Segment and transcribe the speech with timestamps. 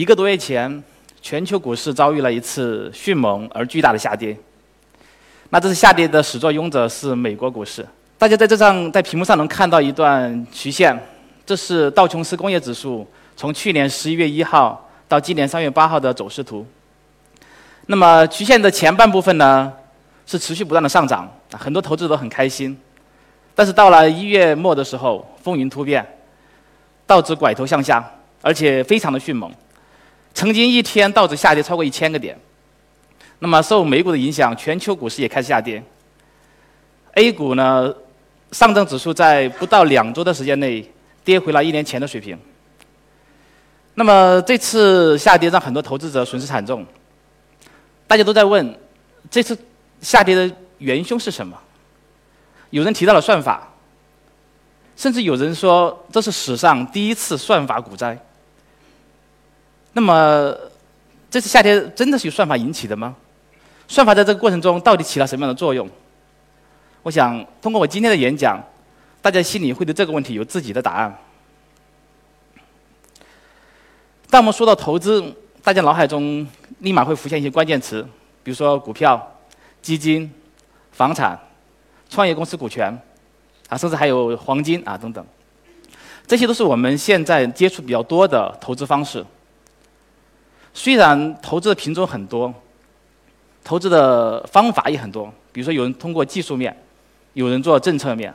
[0.00, 0.82] 一个多月前，
[1.20, 4.34] 全球股市遭遇了一次迅猛而巨大的下跌。
[5.50, 7.86] 那这次下跌的始作俑者是美国股市。
[8.16, 10.98] 大家在这上在屏幕上能看到一段曲线，
[11.44, 16.66] 这是道琼斯工业指数从去年十一月一号到今年三月八号的走势图。
[17.84, 19.70] 那么曲线的前半部分呢，
[20.24, 22.74] 是持续不断的上涨，很多投资者都很开心。
[23.54, 26.02] 但是到了一月末的时候，风云突变，
[27.06, 28.02] 道指拐头向下，
[28.40, 29.52] 而且非常的迅猛。
[30.40, 32.34] 曾经一天道指下跌超过一千个点，
[33.40, 35.82] 那么受美股的影响，全球股市也开始下跌。
[37.12, 37.94] A 股呢，
[38.50, 40.90] 上证指数在不到两周的时间内
[41.22, 42.38] 跌回了一年前的水平。
[43.92, 46.86] 那么这次下跌让很多投资者损失惨重，
[48.06, 48.74] 大家都在问，
[49.30, 49.54] 这次
[50.00, 51.54] 下跌的元凶是什么？
[52.70, 53.70] 有人提到了算法，
[54.96, 58.18] 甚至有人说这是史上第一次算法股灾。
[59.92, 60.54] 那么，
[61.30, 63.16] 这次下跌真的是由算法引起的吗？
[63.88, 65.88] 算法在这个过程中到底起了什么样的作用？
[67.02, 68.62] 我想通过我今天的演讲，
[69.20, 71.18] 大家心里会对这个问题有自己的答案。
[74.28, 76.46] 当我们说到投资，大家脑海中
[76.78, 78.00] 立马会浮现一些关键词，
[78.44, 79.20] 比如说股票、
[79.82, 80.32] 基金、
[80.92, 81.36] 房产、
[82.08, 82.96] 创业公司股权，
[83.68, 85.24] 啊，甚至还有黄金啊等等，
[86.28, 89.26] 这些都是我们现在接触比较多的投资方式。
[90.72, 92.52] 虽然投资的品种很多，
[93.64, 96.74] 投资的方法也很多，比如说有人通过技术面，
[97.34, 98.32] 有人做政策面，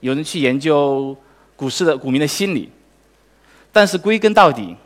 [0.00, 1.16] 有人去研究
[1.54, 2.68] 股市的股民的心理，
[3.72, 4.76] 但是归根到底，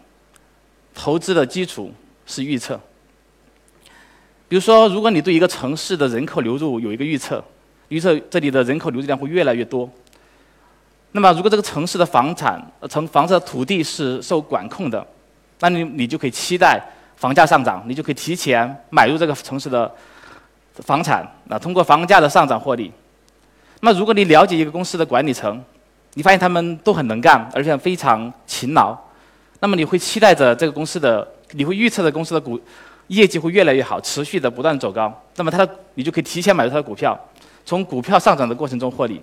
[0.95, 1.93] 投资的基础
[2.27, 2.79] 是预测。
[4.49, 7.43] 比如说，如果你对一个城市的人口流入有一个预测，
[7.89, 9.89] 预测这里的人口流入量会越来越多，
[11.13, 15.05] 那么如果这个城市的房产、城房子的土地是受管控的。
[15.61, 16.81] 那你你就可以期待
[17.17, 19.91] 房价上涨，你就可以提前买入这个城市的
[20.77, 22.91] 房产，那通过房价的上涨获利。
[23.81, 25.63] 那如果你了解一个公司的管理层，
[26.15, 28.97] 你发现他们都很能干，而且非常勤劳，
[29.61, 32.61] 那么你会期待着这个公司的，你会预测的公司的股
[33.09, 35.13] 业绩会越来越好，持续的不断走高。
[35.37, 37.19] 那么它的你就可以提前买入它的股票，
[37.65, 39.21] 从股票上涨的过程中获利。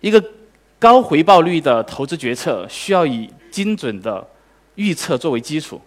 [0.00, 0.22] 一个
[0.78, 4.24] 高回报率的投资决策需要以精准的
[4.76, 5.80] 预测作为基础，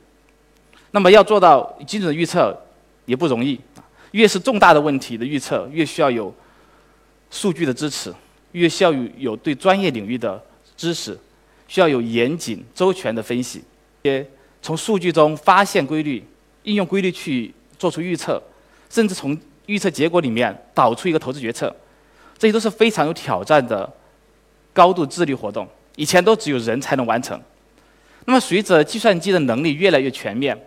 [0.91, 2.53] 那么要做到精准的预测
[3.05, 3.57] 也不容易。
[4.11, 6.35] 越是重大的问题的预测，越需要有
[7.29, 8.13] 数据的支持，
[8.51, 10.43] 越需要有有对专业领域的
[10.75, 11.17] 知识，
[11.65, 13.63] 需要有严谨周全的分析，
[14.01, 14.29] 也
[14.61, 16.21] 从数据中发现规律，
[16.63, 18.43] 应用规律去做出预测，
[18.89, 21.73] 甚至从预测结果里面导出一个投资决策，
[22.37, 23.89] 这些都是非常有挑战的
[24.73, 25.65] 高度智力活动。
[25.97, 27.39] 以前都只有人才能完成，
[28.25, 30.57] 那么随着计算机的能力越来越全面，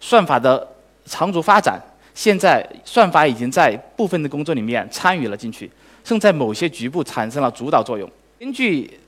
[0.00, 0.66] 算法的
[1.04, 1.80] 长足发展，
[2.14, 5.70] 现在算法已经在部分的工作里面参与了进去，
[6.02, 8.10] 甚至在某些局部产生了主导作用。
[8.38, 8.98] 根据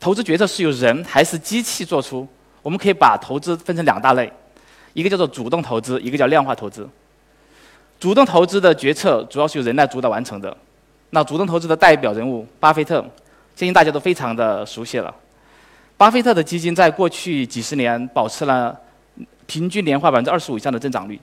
[0.00, 2.26] 投资决策是由人还是机器做出，
[2.62, 4.32] 我们可以把投资分成两大类，
[4.94, 6.88] 一个叫做主动投资，一个叫量化投资。
[8.00, 10.56] 主动投资的决策主要是由人来主导完成的，
[11.10, 13.04] 那主动投资的代表人物巴菲特。
[13.56, 15.12] 相信大家都非常的熟悉了。
[15.98, 18.74] 巴菲特的基金在过去几十年保持了
[19.46, 21.20] 平均年化百分之二十五以上的增长率，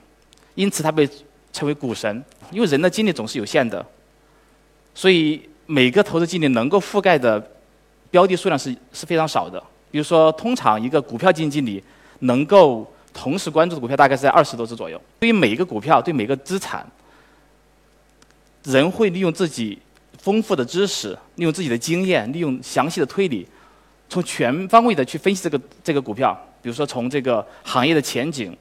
[0.54, 1.08] 因此他被
[1.52, 2.22] 称为股神。
[2.52, 3.84] 因为人的精力总是有限的，
[4.94, 7.44] 所以每个投资经理能够覆盖的
[8.10, 9.58] 标的数量是是非常少的。
[9.90, 11.82] 比如说，通常一个股票基金经理
[12.20, 15.00] 能够同时关注的股票大概是在二十多只左右。
[15.18, 16.86] 对于每一个股票，对每个资产，
[18.64, 19.78] 人会利用自己。
[20.18, 23.46] 丰富的知识，利用自己的经验，利用详细的推理，
[24.08, 26.38] 从全方位的去分析这个这个股票。
[26.62, 28.56] 比如说，从这个行业的前景、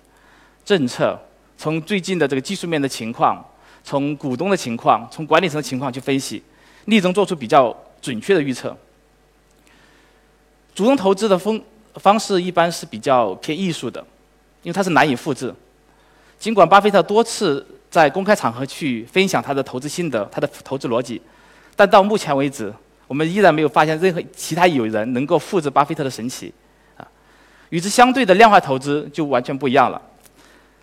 [0.64, 1.20] 政策，
[1.58, 3.44] 从最近的这个技术面的情况，
[3.84, 6.44] 从股东的情况，从管理层的情况去分析，
[6.86, 8.78] 力争做出比较准确的预测。
[10.76, 11.60] 主动投资的风
[11.96, 14.00] 方式一般是比较偏艺术的，
[14.62, 15.52] 因为它是难以复制。
[16.38, 21.20] 尽管巴菲特多次在公开场合去分享他的投资心得，他的投资逻辑。
[21.76, 22.72] 但到目前为止，
[23.08, 26.54] 我们依然没有发现任何其他有人能够复制巴菲特的神奇，
[26.98, 27.08] 啊，
[27.70, 30.02] 与之相对的量化投资就完全不一样了。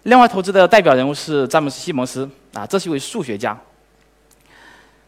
[0.05, 3.59] 量化投资的代表人物是詹姆斯·西蒙斯，啊，这是一位数学家。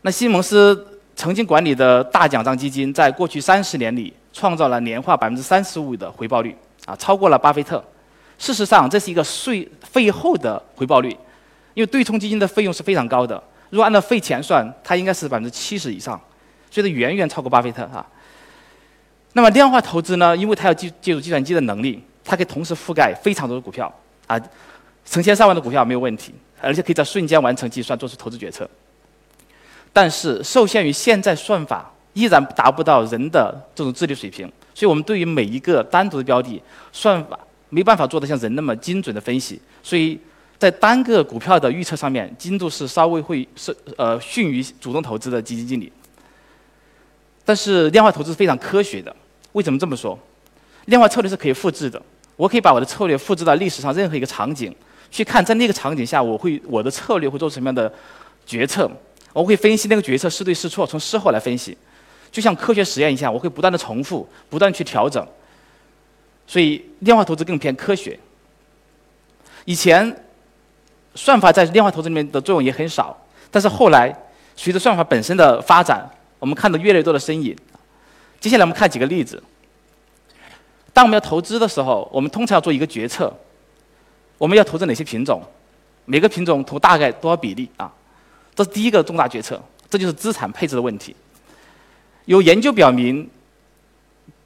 [0.03, 6.57] 那西蒙斯曾经管理的大奖章基金，在过去三十年里创造了年化百分之三十五的回报率，
[6.87, 7.83] 啊，超过了巴菲特。
[8.39, 11.11] 事实上，这是一个税费后的回报率，
[11.75, 13.41] 因为对冲基金的费用是非常高的。
[13.71, 16.21] 如果按照费前算，它应该是百分之七十以上，
[16.75, 18.05] 所以远远超过巴菲特哈。
[19.35, 20.37] 那么量化投资呢？
[20.37, 23.93] 因为它要借借助计算机的能力，它可以同时覆盖非常多的股票
[24.27, 24.41] 啊，
[25.05, 28.69] 成千上万的股票没有问题，而且可以在瞬间完成计算，做出投资决策。
[29.93, 36.61] 但是受限于现在算法依然达不到人的这种智力水平，所以我们对于每一个单独的标的，
[36.93, 37.39] 算法
[37.71, 40.19] 没办法做得像人那么精准的分析，所以
[40.59, 45.93] 在单个股票的预测上面，精度是稍微会是呃逊于主动投资的基金经理。
[47.45, 49.15] 但是量化投资是非常科学的。
[49.53, 50.19] 为什么这么说？
[50.87, 52.01] 量化策略是可以复制的。
[52.37, 54.75] 我可以把我的策略复制到历史上任何一个场景，
[55.11, 57.93] 去看在那个场景下，我会我的策略会做什么样的
[58.45, 58.91] 决策。
[59.33, 61.77] 我会分析那个决策是对是错，从事后来分析，
[62.33, 65.25] 就像科学实验一样，我会不断的重复，不断去调整。
[66.47, 68.19] 所以量化投资更偏科学。
[69.65, 70.25] 以前
[71.15, 73.17] 算法在量化投资里面的作用也很少，
[73.51, 74.15] 但是后来
[74.57, 76.05] 随着算法本身的发展，
[76.39, 77.57] 我们看到越来越多的身影。
[78.41, 79.43] 接下来我们看几个例子。
[80.93, 83.35] 当我们要投资的时候，我们通常要做一个决策：
[84.39, 85.43] 我们要投资哪些品种？
[86.05, 87.91] 每个品种投大概多少比例啊？
[88.55, 91.17] 这是第一个重大决策，这就是资产配置的问题。
[92.27, 93.29] 有研究表明，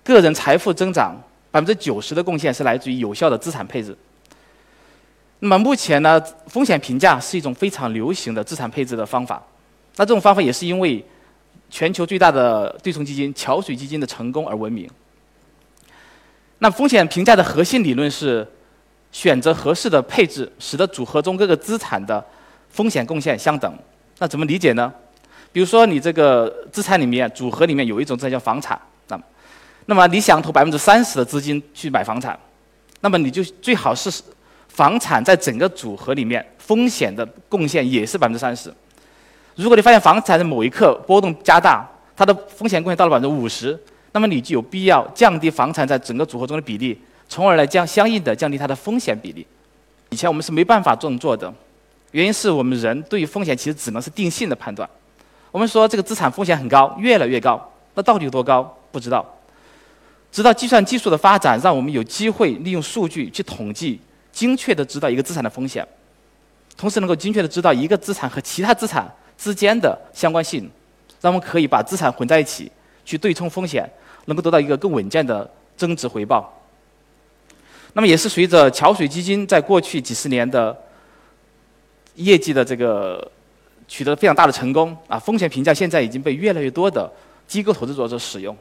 [0.05, 1.15] 个人财富增长
[1.51, 3.97] 百分之九十的贡献是来自于有效的资产配置。
[5.41, 9.43] 那么目前呢，风险评价是一种非常流行的资产配置的方法。
[9.97, 11.05] 那这种方法也是因为。
[11.71, 14.89] 全球最大的对冲基金桥水基金的成功而闻名。
[16.59, 18.47] 那风险评价的核心理论是
[19.13, 22.25] 选择合适的配置，使得组合中各个资产的
[22.69, 23.79] 风险贡献相等。
[24.19, 24.93] 那怎么理解呢？
[25.53, 28.79] 比如说你这个资产里面组合里面有一种资产叫房产，
[29.09, 29.25] 那么，
[29.87, 32.39] 那么你想投百分之三十的资金去买房产，
[33.01, 34.11] 那么你就最好是
[34.69, 38.73] 房产在整个组合里面风险的贡献也是百分之三十。
[39.59, 41.85] 如果你发现房产的某一刻波动加大，
[42.17, 43.77] 它的风险贡献到了百分之五十，
[44.13, 46.97] 那么你就有必要降低房产在整个组合中的比例，
[47.29, 49.45] 从而来降相应的降低它的风险比例。
[50.11, 51.53] 以前我们是没办法这么做的，
[52.13, 54.89] 原因是我们人对于风险其实只能是定性的判断。
[55.51, 57.61] 我们说这个资产风险很高，越来越高，
[57.95, 58.63] 那到底有多高？
[58.93, 59.27] 不知道。
[60.31, 63.99] 直到计算技术的发展，让我们有机会利用数据去统计，
[64.31, 65.85] 精确的知道一个资产的风险，
[66.77, 69.13] 同时能够精确的知道一个资产和其他资产。
[69.39, 70.69] 之间的相关性，
[71.21, 72.71] 让我们可以把资产混在一起，
[73.05, 73.89] 去对冲风险，
[74.25, 76.53] 能够得到一个更稳健的增值回报。
[77.95, 80.77] 那么，也是随着桥水基金在过去几十年的
[82.17, 83.31] 业绩的这个
[83.87, 87.11] 取得非常大的成功啊，风险评价现在已经被越来越多的
[87.47, 88.57] 机构投资者所使用。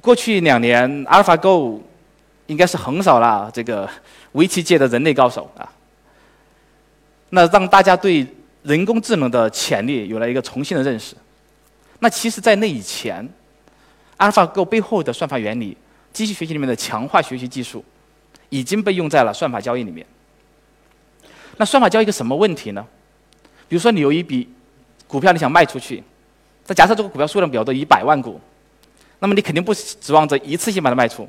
[0.00, 1.80] 过去两年，AlphaGo
[2.46, 3.88] 应该是横扫了这个
[4.32, 5.70] 围棋界的人类高手啊。
[7.30, 8.26] 那让大家对
[8.62, 11.14] 人工智能的潜力有了一个重新的认识。
[11.98, 13.28] 那其实，在那以前
[14.16, 15.76] ，AlphaGo 背后的算法原理、
[16.12, 17.84] 机器学习里面的强化学习技术，
[18.48, 20.06] 已经被用在了算法交易里面。
[21.56, 22.86] 那算法交易一个什么问题呢？
[23.68, 24.48] 比如说，你有一笔
[25.06, 26.02] 股票，你想卖出去，
[26.66, 28.40] 那假设这个股票数量比较多，一百万股，
[29.18, 31.28] 那么你肯定不指望着一次性把它卖出，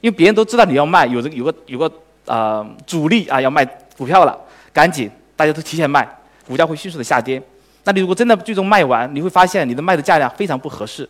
[0.00, 1.90] 因为别人都知道你要卖，有这有个有个
[2.26, 3.64] 呃主力啊要卖
[3.96, 4.38] 股票了。
[4.72, 5.08] 赶紧，
[5.44, 6.08] 大家都提前卖，
[6.46, 7.42] 股价会迅速的下跌。
[7.84, 11.06] 那你如果真的最终卖完，你会发现你的卖的价量非常不合适。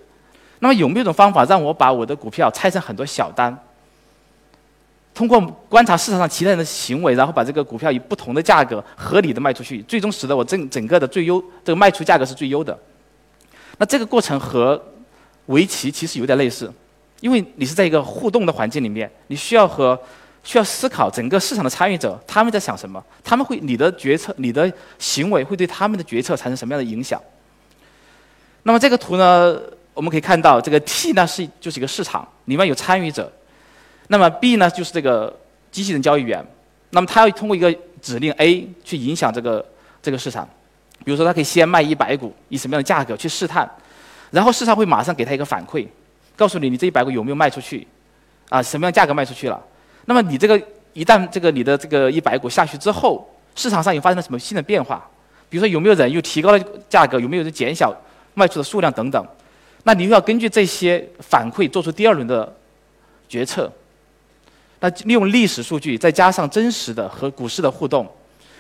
[0.58, 3.56] 那么有没有一种方法让我把我的股票拆成很多小单，
[5.14, 12.76] 通过观察市场上其他人的行为，然后把这个股票以不同的价格合理的卖出去，最终使得我整整个的最优这个卖出价格是最优的。
[13.78, 14.82] 那这个过程和
[15.46, 16.72] 围棋其实有点类似，
[17.20, 19.96] 因为你是在一个互动的环境里面，你需要和。
[20.44, 27.20] 需要思考整个市场的参与者他们在想什么，他们会你的决策、你的行为会对他们的决策产生什么样的影响？
[28.62, 29.58] 那么这个图呢，
[29.94, 33.32] 我们可以看到，这个 T 呢是就是一个市场，里面有参与者，
[34.08, 35.34] 那么 B 呢就是这个
[35.72, 36.44] 机器人交易员，
[36.90, 39.64] 那么他要通过一个指令 A 去影响这个
[40.02, 40.48] 这个市场，
[41.04, 43.66] 比如说他可以先卖一百股，以什么样的价格去试探，
[44.30, 45.86] 然后市场会马上给他一个反馈，
[46.36, 47.86] 告诉你你这一百股有没有卖出去，
[48.50, 49.62] 啊什么样价格卖出去了。
[50.06, 50.60] 那么你这个
[50.92, 55.08] 一旦这个你的这个一百股下去之后，市场上又发生了什么新的变化？
[55.48, 56.58] 比如说有没有人又提高了
[56.88, 57.20] 价格？
[57.20, 57.94] 有没有人减小
[58.34, 59.26] 卖出的数量等等？
[59.84, 62.52] 那你又要根据这些反馈做出第二轮的
[63.28, 63.70] 决策。
[64.80, 68.10] 那利用历史数据再加上真实的和股市的互动，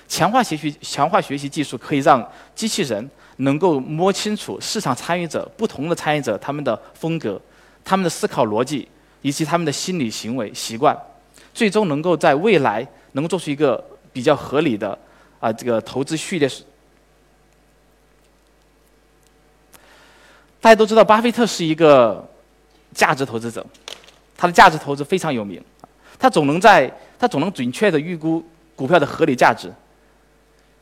[0.06, 7.40] 强化学习强化学习技术可以让机器人能够摸清楚市场参与者不同的参与者他们的风格、
[7.84, 8.88] 他们的思考逻辑
[9.22, 10.96] 以及他们的心理行为习惯。
[11.54, 13.82] 最终能够在未来能够做出一个
[14.12, 14.98] 比较合理的
[15.40, 16.50] 啊这个投资序列。
[20.60, 22.26] 大家都知道，巴菲特是一个
[22.92, 23.64] 价值投资者，
[24.36, 25.62] 他的价值投资非常有名，
[26.18, 28.42] 他总能在他总能准确的预估
[28.74, 29.70] 股票的合理价值，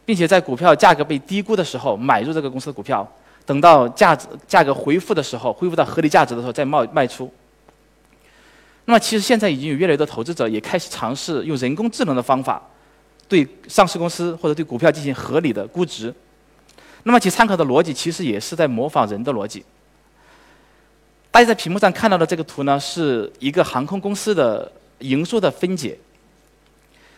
[0.05, 3.07] 并且在股票价格被低估的时候买入这个公司的股票，
[3.45, 7.29] 等到价值价格恢复的时候，恢复到合理价值的时候再卖卖出。
[8.85, 12.61] 那么，其实现在已经有越来越多投资者也开始尝试用人工智能的方法，
[13.29, 16.13] 对上市公司或者对股票进行合理的估值。
[17.05, 19.65] 那么其参考的逻辑其实也是在模仿人的逻辑。
[21.31, 25.97] 大家在屏幕上看到的这个图呢，是一个航空公司的营收的分解。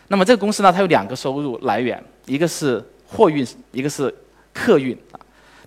[0.07, 4.13] 那么这个公司呢，它有两个收入来源，一个是货运，一个是
[4.53, 4.97] 客运。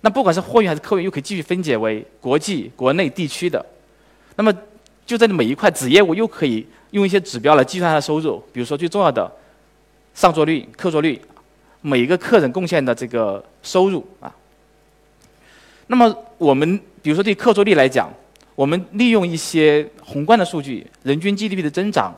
[0.01, 3.63] 那不管是货运还是客运，又可以继续分解为国际、国内地区的。
[4.35, 4.51] 那么
[5.09, 9.31] 就在每一块子业务，又可以用一些指标来计算它的收入，比如说最重要的
[10.13, 11.19] 上座率、客座率。
[11.81, 14.31] 每一个客人贡献的这个收入啊，
[15.87, 18.07] 那么我们比如说对客座率来讲，
[18.53, 22.13] 我们利用一些宏观的数据，人均 GDP 的增长，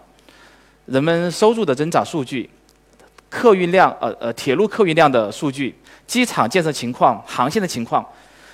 [0.88, 2.50] 人们收入的增长数据，
[3.30, 5.76] 客运量呃呃铁路客运量的数据，
[6.08, 8.04] 机场建设情况，航线的情况，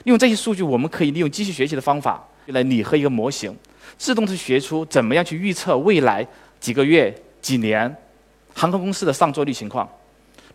[0.03, 3.55] 利用这些数据，我们可以利用机器学习的方法来拟合一个模型，
[3.97, 6.25] 自动去学出怎么样去预测未来
[6.59, 7.93] 几个月、几年
[8.53, 9.87] 航空公司的上座率情况。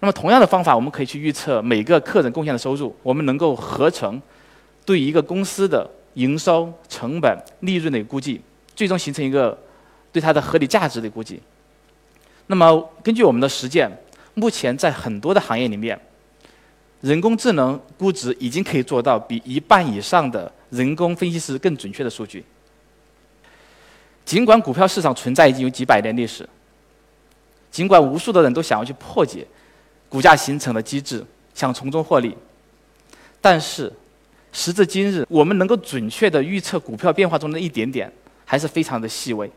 [0.01, 4.21] 那么同样的方法，我们可以去预测每个客人贡献的收入，我们能够合成
[4.85, 8.41] 对一个公司的营收、成本、利润的估计，
[8.75, 9.57] 最终形成一个
[10.11, 11.41] 对它的合理价值的估计。
[12.49, 13.91] 那么根据我们的实践，
[14.35, 15.99] 目前在很多的行业里面，
[17.01, 22.45] 人工智能估值已经可以做到比一半以上的人工分析师更准确的数据。
[24.25, 26.49] 尽管股票市场存在已经有几百年历史，
[27.71, 29.47] 尽管无数的人都想要去破解。
[30.09, 31.25] 股价形成的机制，
[31.55, 32.37] 想从中获利，
[33.41, 33.91] 但是
[34.53, 38.13] 时至今日，我们能够准确的预测股票变化中的一点点，
[38.45, 39.51] 还是非常的细微。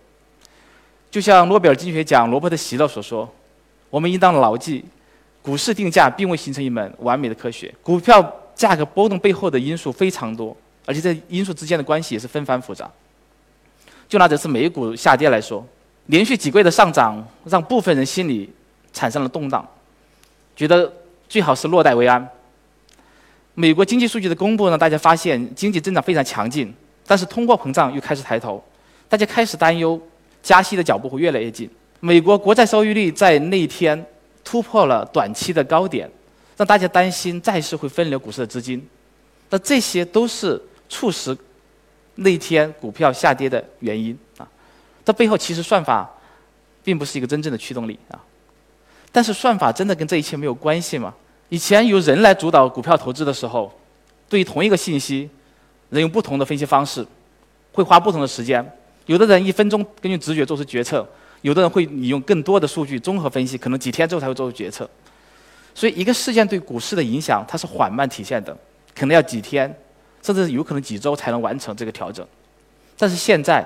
[1.11, 3.29] 就像诺贝尔经济学奖罗伯特席勒所说
[3.91, 4.85] ：“我们应当牢记，
[5.41, 10.55] 股市定价并未形成一门完美的科学，股票价格波动背后的因素非常多，
[10.85, 12.89] 而且这因素之间的关系也是纷繁复杂。”
[14.07, 15.65] 就拿这次美股下跌来说，
[16.07, 18.49] 连续几个月的上涨，让部分人心里
[18.93, 19.67] 产生了动荡。
[20.55, 20.91] 觉得
[21.27, 22.25] 最好是落袋为安。
[23.53, 26.73] 美国经济数据的公布呢，大家发现经济增长非常强劲，
[27.07, 28.63] 但是通货膨胀又开始抬头，
[29.09, 29.99] 大家开始担忧
[30.43, 31.69] 加息的脚步会越来越近。
[31.99, 34.05] 美国国债收益率在那一天
[34.43, 36.09] 突破了短期的高点，
[36.55, 38.85] 让大家担心债市会分流股市的资金。
[39.49, 41.35] 那这些都是促使
[42.15, 44.47] 那天股票下跌的原因啊。
[45.03, 46.09] 这背后其实算法
[46.83, 48.19] 并不是一个真正的驱动力啊。
[49.11, 51.13] 但是算法真的跟这一切没有关系吗？
[51.49, 53.71] 以前由人来主导股票投资的时候，
[54.27, 55.29] 对于同一个信息，
[55.89, 57.05] 人用不同的分析方式，
[57.71, 58.65] 会花不同的时间。
[59.05, 61.07] 有的人一分钟根据直觉做出决策，
[61.41, 64.89] 有的人会你用更多的数据综合分析，可能几天之后才会做出决策。
[65.75, 68.57] 所以一个事件对股市的影响，它是缓慢体现的，
[68.95, 69.73] 可能要几天，
[70.25, 72.25] 甚至有可能几周才能完成这个调整。
[72.97, 73.63] 但是现在，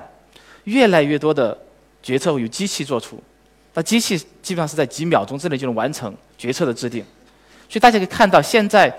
[0.64, 1.56] 越来越多的
[2.02, 3.18] 决策由机器做出。
[3.72, 7.04] 那机器基本上是在几秒钟之内就能完成决策的制定，
[7.68, 8.92] 所以大家可以看到，现在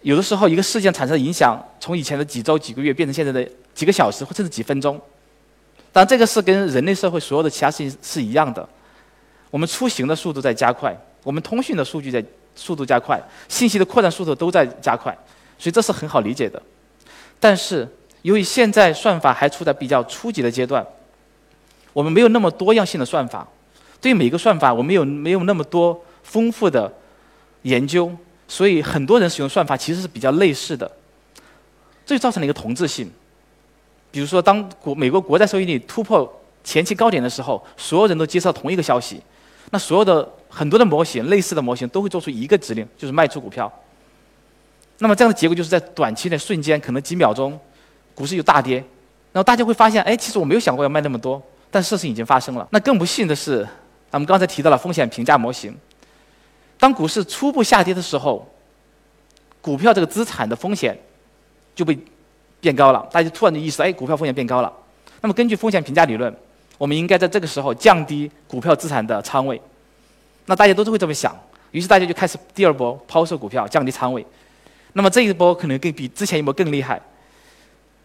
[0.00, 5.00] 有的时候一个事件产生的影响，从以前的几周、几个月变成现在的几个小时或甚至几分钟。
[5.92, 8.66] 当然，这个是跟人类社会所有的其他事情是一样的。
[9.50, 12.24] 我们出行的速度在加快，我们通讯的数据在
[12.56, 15.16] 速度加快，信息的扩展速度都在加快，
[15.58, 16.60] 所以这是很好理解的。
[17.40, 17.88] 但是，
[18.22, 20.86] 由于现在算法还处在比较初级的阶段，
[21.92, 23.46] 我们没有那么多样性的算法。
[24.00, 26.92] 对每个算法，我们有没有那么多丰富的
[27.62, 28.10] 研究？
[28.46, 30.90] 所以很多人使用算法其实是比较类似的，
[32.04, 33.10] 这就造成了一个同质性。
[34.10, 36.30] 比如说，当国美国国债收益率突破
[36.62, 39.22] 前期高点的时候，所有人都接受同一个消息，
[39.70, 43.72] 那所有的很多的模型、类似的模型都会做出一个指令，就是卖出股票。
[44.98, 47.58] 那么这样的结果就是在短期内瞬间，可能几秒钟，
[48.14, 48.76] 股市就大跌。
[49.32, 52.66] 然后大家会发现，哎，其实我没有想过要卖那么多，但事情已经发生了。
[52.70, 53.66] 那更不幸的是。
[54.10, 55.76] 咱们刚才提到了风险评价模型。
[56.78, 58.48] 当股市初步下跌的时候，
[59.60, 60.96] 股票这个资产的风险
[61.74, 61.98] 就被
[62.60, 64.72] 变高了，大家突然就意识到，哎，股票风险变高了。
[65.20, 66.32] 那么根据风险评价理论，
[66.78, 69.60] 我们应该在这个时候降低股票资产的仓位。
[70.46, 71.36] 那大家都是会这么想，
[71.72, 74.24] 于是大家就开始第二波抛售股票，降低仓位。
[74.94, 77.00] 那么这一波可能更比之前一波更厉害，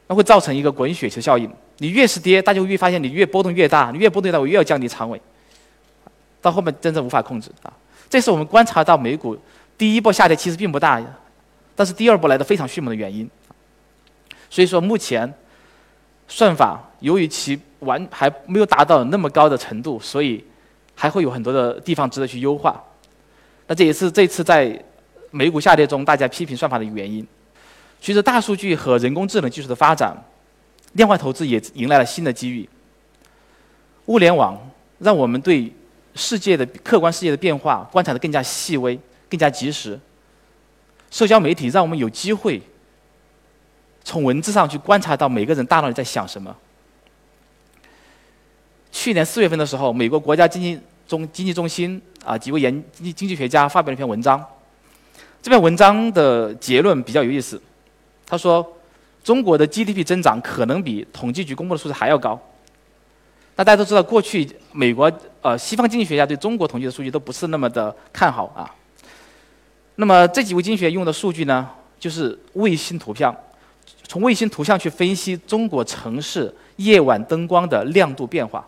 [0.07, 1.49] 那会造成一个滚雪球效应。
[1.77, 5.21] 你越是跌，大家会越发现你越波动越大，你越波动越大，我越要降低仓位。
[6.41, 7.71] 到后面真正无法控制啊！
[8.09, 9.37] 这是我们观察到美股
[9.77, 11.01] 第一波下跌其实并不大，
[11.75, 13.29] 但是第二波来的非常迅猛的原因。
[14.49, 15.31] 所以说目前
[16.27, 20.43] 算法由于其完还没有达到那么高的程度，所以
[20.95, 22.81] 还会有很多的地方值得去优化。
[23.67, 24.81] 那这也是这次在
[25.31, 27.25] 美股下跌中大家批评算法的原因。
[28.01, 30.15] 随着大数据和人工智能技术的发展，
[30.93, 32.67] 量化投资也迎来了新的机遇。
[34.05, 34.57] 物联网
[34.99, 35.71] 让我们对
[36.15, 39.99] 世界的客观世界的变化观察得更加细微、更加及时。
[41.11, 42.61] 社交媒体让我们有机会
[44.03, 46.55] 从文字上去观察到每个人大脑里在想什么。
[48.91, 54.43] 去年四月份的时候，美国国家经济中经济中心啊几位研经经济学家发表了一篇文章。
[55.41, 57.61] 这篇文章的结论比较有意思，
[58.25, 58.65] 他说
[59.23, 62.39] 中国的 GDP 增长可能比统计局公布的数字还要高。
[63.55, 68.69] 那大家都知道，过去美国呃西方经济学家对中国统计的数据都不是那么的看好啊。
[69.95, 71.69] 那么这几位经济学用的数据呢，
[71.99, 73.35] 就是卫星图像，
[74.07, 78.65] 从卫星图像去分析中国城市夜晚灯光的亮度变化。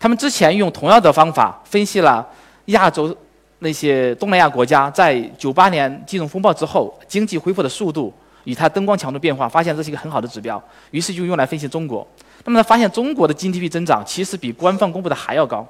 [0.00, 2.26] 他们之前用同样的方法分析了
[2.66, 3.14] 亚洲
[3.62, 12.04] 那些东南亚国家在九八年金融风暴之后经济恢复的速度与它灯光强度变化，发现这是一个很好的指标，于是就用来分析中国。
[12.44, 15.64] 那么他发现中国的 GDP 增长其实比官方公布的还要高。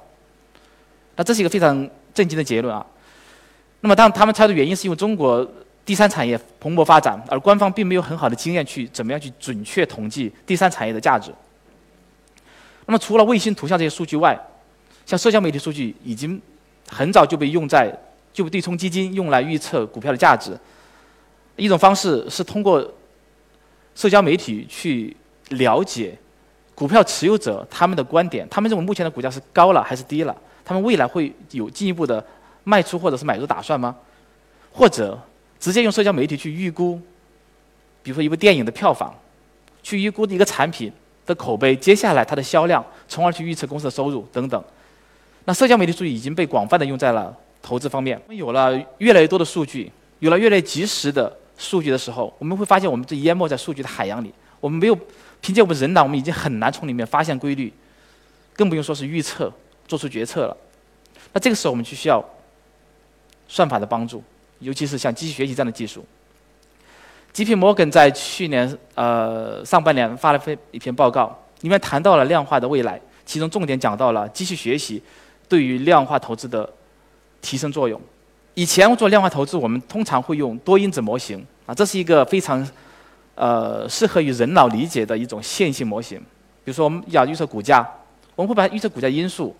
[1.15, 2.83] 那这是一个非常震惊的结论啊。
[3.81, 5.47] 那么，当他们猜的原因是因为中国
[5.85, 11.31] 第三产业蓬勃发展，而官方并没有很好的经验去怎么样去准确统计第三产业的价值。
[12.87, 14.35] 那么，除了卫星图像这些数据外，
[15.05, 16.41] 像社交媒体数据已经
[16.89, 17.93] 很早就被用在
[18.31, 20.57] 就对冲基金用来预测股票的价值。
[21.55, 22.85] 一种方式是通过
[23.95, 25.15] 社交媒体去
[25.49, 26.17] 了解
[26.75, 30.35] 股票持有者他们的观点，他们认为目前的股价是高了还是低了，
[30.65, 32.25] 他们未来会有进一步的。
[32.65, 33.93] 卖出或者是买入打算吗？
[34.71, 35.19] 或者
[35.59, 36.97] 直接用社交媒体去预估，
[38.01, 39.13] 比如说一部电影的票房，
[39.81, 40.89] 去预估一个产品
[41.25, 44.63] 的口碑，接下来它的销量，从而去预测公司的收入等等。
[45.45, 48.19] 那社交媒体数据已经被广泛的用在了投资方面。
[48.25, 54.33] 我们有了越来越多的数据，有了越来越及时的数据的时候，我们会发现我们这淹没在数据的海洋里。
[54.59, 54.97] 我们没有
[55.41, 57.73] 凭借我们人脑，我们已经很难从里面发现规律，
[58.55, 59.51] 更不用说是预测、
[59.87, 60.57] 做出决策了。
[61.33, 62.23] 那这个时候我们就需要。
[63.45, 64.23] 算法的帮助，
[64.59, 66.03] 尤其是像机器学习这样的技术。
[67.33, 67.53] G.P.
[67.53, 75.03] Morgan 在去年呃上半年发了一篇报告，里面谈到了量化的未来，其中重点讲到了机器学习
[75.47, 76.69] 对于量化投资的
[77.41, 77.99] 提升作用。
[78.55, 82.67] 以前做量化投资，我们通常会用多因子模型啊，这是一个非常
[83.35, 86.19] 呃适合于人脑理解的一种线性模型。
[86.63, 87.87] 比如说，我们要预测股价，
[88.35, 89.55] 我们会把预测股价因素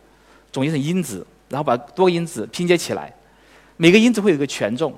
[0.51, 3.11] 总结成因子，然后把多个因子拼接起来。
[3.77, 4.93] 每个因子会有一个权重，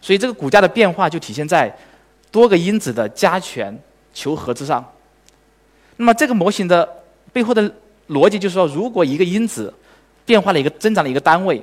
[0.00, 1.70] 所以这个股价的变化就体现在
[2.30, 3.78] 多个因子的加权
[4.14, 4.82] 求和之上。
[5.98, 6.88] 那么这个模型的
[7.32, 7.70] 背后的
[8.08, 9.72] 逻辑就是说，如果一个因子
[10.26, 11.62] 变化了一个增长了一个单位，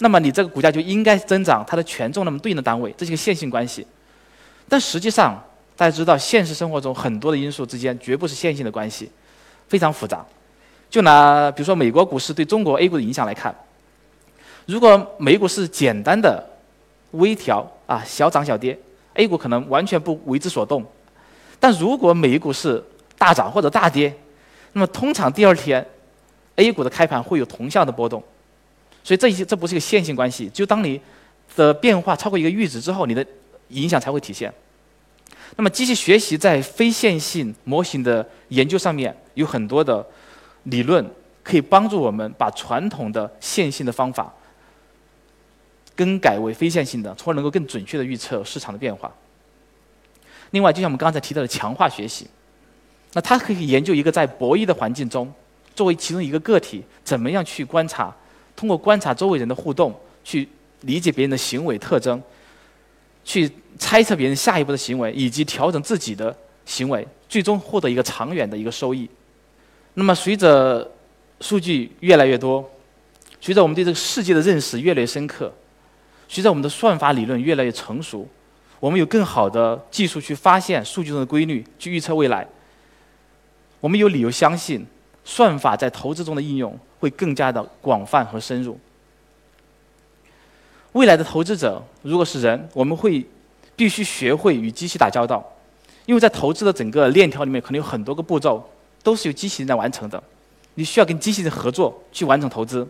[0.00, 3.86] 那么你这个股价就应该增长它的权重那么对应的单位，这是一个线性关系。
[4.68, 5.42] 但实际上，
[5.76, 9.10] 大家知道现实生活中很多的因素之间绝不是线性的关系，
[9.68, 10.24] 非常复杂。
[10.90, 13.54] 就拿比如说美国股市对中国 A 股的影响来看。
[14.66, 16.44] 如果美股是简单的
[17.12, 18.78] 微调啊，小涨小跌
[19.14, 20.84] ，A 股可能完全不为之所动。
[21.58, 22.82] 但如果美股是
[23.18, 24.14] 大涨或者大跌，
[24.72, 25.84] 那么通常第二天
[26.60, 28.22] A 股的开盘会有同向的波动。
[29.02, 31.00] 所以这些这不是一个线性关系，就当你
[31.56, 33.26] 的变化超过一个阈值之后，你的
[33.68, 34.52] 影响才会体现。
[35.56, 40.06] 那么机器学习在非线性模型的研究上面有很多的
[40.64, 41.04] 理论，
[41.42, 44.32] 可以帮助我们把传统的线性的方法。
[45.96, 49.12] 更改为非线性的，从而能够更准确的预测市场的变化。
[50.50, 52.26] 另外，就像我们刚才提到的强化学习，
[53.12, 55.30] 那它可以研究一个在博弈的环境中，
[55.80, 58.14] 作为其中一个个体，怎么样去观察，
[58.54, 60.46] 通过观察周围人的互动，去
[60.82, 62.22] 理解别人的行为特征，
[63.24, 69.08] 去猜测别人下一步的行为，以及调整自己的行为，最终获得一个长远的一个收益。
[69.94, 70.86] 那么，随着
[71.40, 72.70] 数据越来越多，
[73.40, 75.50] 随着我们对这个世界的认识越来越深刻。
[76.28, 78.28] 随着我们的算法理论越来越成熟，
[78.80, 82.46] 我们有更好的技术去发现数据中的规律，去预测未来。
[83.80, 84.86] 我们有理由相信，
[85.30, 88.76] 算法在投资中的应用会更加的广泛和深入。
[90.92, 93.24] 未来的投资者如果是人，我们会
[93.76, 95.40] 必须学会与机器打交道，
[96.06, 98.68] 因为在投资的整个链条里面，可能有很多个步骤
[99.04, 100.20] 都是由机器人来完成的。
[100.74, 102.86] 你需要跟机器人合作去完成投资。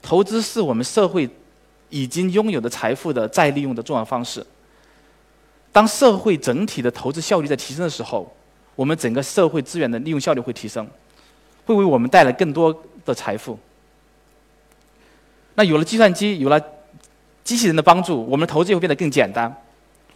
[0.00, 1.28] 投资是我们社会。
[1.88, 4.44] 已经拥有的财富的再利用的重要方式。
[5.70, 8.28] 当社会整体的投资效率在提升的时候，
[8.74, 10.84] 我们整个社会资源的利用效率会提升，
[11.66, 12.74] 会为我们带来更多
[13.04, 13.58] 的财富。
[15.54, 16.58] 那有了计算机，有了
[17.44, 19.54] 机器人的帮助，我们的投资会变得更简单。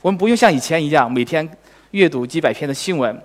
[0.01, 1.47] 我们不用像以前一样每天
[1.91, 3.21] 阅读几百篇的新闻，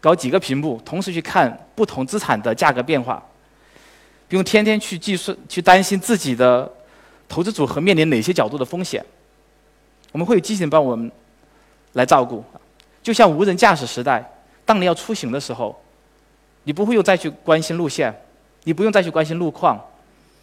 [0.00, 3.22] 搞几个屏幕，同时去看不同资产的价格变化，
[4.28, 6.70] 不用天天去计算、去担心自己的
[7.28, 9.04] 投资组合面临哪些角度的风险。
[10.12, 11.10] 我们会有机器人帮我们
[11.92, 12.42] 来照顾，
[13.02, 14.24] 就像无人驾驶时代，
[14.64, 15.78] 当你要出行的时候，
[16.66, 18.12] 你不会又再去关心路线，
[18.64, 19.80] 你不用再去关心路况，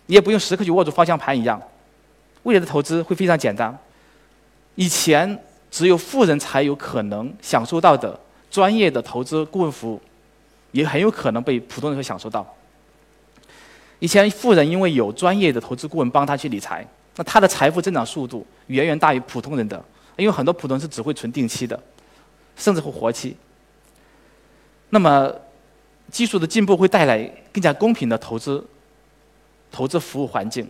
[0.06, 1.62] 你也不用时刻去握住方向盘一样。
[2.44, 3.78] 未来的投资会非常简单。
[4.76, 5.38] 以前
[5.70, 8.18] 只有富人才有可能享受到的
[8.50, 10.02] 专业的投资顾问服务，
[10.72, 12.48] 也很有可能被普通人会享受到。
[14.00, 19.84] 以前富人因为有专业的投资顾问帮他去理财，那他的财富增长速度远远大于普通人的，
[20.16, 21.78] 因为很多普通人是只会存定期的，
[22.56, 23.36] 甚至会活期。
[24.90, 25.34] 那么，
[26.12, 28.66] 技术的进步会带来更加公平的投资
[29.72, 30.70] 投资服务环境。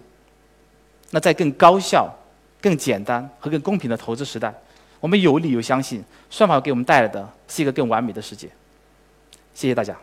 [1.12, 2.12] 那在更高效。
[2.64, 4.50] 更简单和更公平的投资时代，
[5.02, 8.48] 我们有理由相信，算法给我们带来的是一个更完美的世界。
[9.54, 9.94] 谢谢大家。